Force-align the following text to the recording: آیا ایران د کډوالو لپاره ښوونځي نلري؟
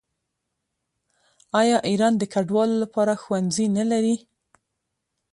آیا 1.61 1.77
ایران 1.89 2.13
د 2.17 2.23
کډوالو 2.33 2.75
لپاره 2.83 3.19
ښوونځي 3.23 3.67
نلري؟ 3.77 4.15